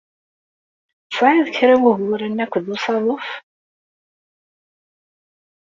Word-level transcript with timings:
Tesɛiḍ 1.07 1.47
kra 1.57 1.75
n 1.77 1.81
wuguren 1.83 2.43
akked 2.43 2.65
usaḍuf? 2.73 3.27